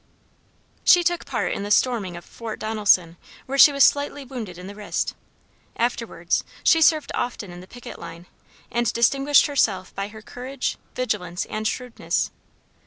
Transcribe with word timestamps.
She 0.83 1.03
took 1.03 1.27
part 1.27 1.51
in 1.53 1.61
the 1.61 1.69
storming 1.69 2.17
of 2.17 2.25
Fort 2.25 2.57
Donelson 2.59 3.17
where 3.45 3.59
she 3.59 3.71
was 3.71 3.83
slightly 3.83 4.25
wounded 4.25 4.57
in 4.57 4.65
the 4.65 4.73
wrist. 4.73 5.13
Afterwards 5.75 6.43
she 6.63 6.81
served 6.81 7.11
often 7.13 7.51
in 7.51 7.59
the 7.61 7.67
picket 7.67 7.99
line 7.99 8.25
and 8.71 8.91
distinguished 8.91 9.45
herself 9.45 9.93
by 9.93 10.07
her 10.07 10.23
courage, 10.23 10.79
vigilance, 10.95 11.45
and 11.45 11.67
shrewdness. 11.67 12.31